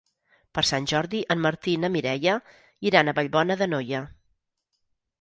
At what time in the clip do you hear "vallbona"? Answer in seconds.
3.23-3.63